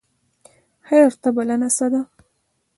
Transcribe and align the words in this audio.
خیر 0.87 1.11
ته 1.21 1.29
بلنه 1.35 1.69
څه 1.77 1.85
ده؟ 1.91 2.01